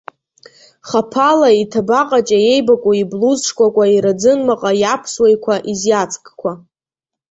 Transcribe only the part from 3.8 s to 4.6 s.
ираӡын